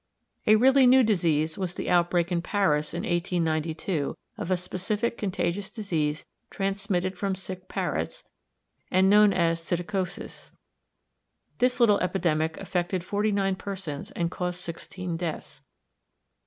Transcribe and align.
A 0.47 0.55
really 0.55 0.87
new 0.87 1.03
disease 1.03 1.59
was 1.59 1.75
the 1.75 1.87
outbreak 1.87 2.31
in 2.31 2.41
Paris 2.41 2.91
in 2.91 3.03
1892 3.03 4.17
of 4.35 4.49
a 4.49 4.57
specific 4.57 5.15
contagious 5.15 5.69
disease 5.69 6.25
transmitted 6.49 7.15
from 7.19 7.35
sick 7.35 7.67
parrots, 7.67 8.23
and 8.89 9.11
known 9.11 9.31
as 9.31 9.59
psittacosis. 9.59 10.53
This 11.59 11.79
little 11.79 11.99
epidemic 11.99 12.57
affected 12.57 13.03
forty 13.03 13.31
nine 13.31 13.55
persons, 13.57 14.09
and 14.09 14.31
caused 14.31 14.59
sixteen 14.61 15.17
deaths. 15.17 15.61